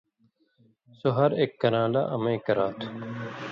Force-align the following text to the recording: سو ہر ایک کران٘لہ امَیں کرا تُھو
سو 0.99 1.07
ہر 1.17 1.31
ایک 1.39 1.51
کران٘لہ 1.61 2.01
امَیں 2.15 2.39
کرا 2.45 2.67
تُھو 2.77 2.87